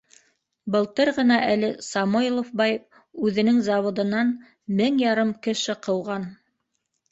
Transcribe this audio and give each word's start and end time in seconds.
Былтыр 0.75 1.11
ғына 1.17 1.37
әле 1.55 1.69
Самойлов 1.87 2.49
бай 2.63 2.73
үҙенең 3.29 3.61
заводынан 3.69 4.33
мең 4.83 5.01
ярым 5.07 5.37
кеше 5.49 5.79
ҡыуған. 5.87 6.29